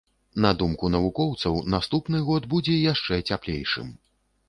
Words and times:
На 0.45 0.51
думку 0.61 0.89
навукоўцаў, 0.95 1.61
наступны 1.75 2.25
год 2.33 2.51
будзе 2.57 2.81
яшчэ 2.93 3.23
цяплейшым. 3.33 3.97